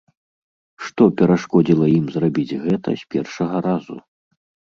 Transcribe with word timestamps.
Што 0.85 1.03
перашкодзіла 1.19 1.85
ім 1.99 2.05
зрабіць 2.15 2.57
гэта 2.65 2.89
з 3.01 3.05
першага 3.17 3.55
разу? 3.69 3.95